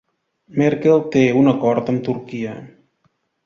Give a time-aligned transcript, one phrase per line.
[0.61, 2.59] Merkel té un acord amb Turquia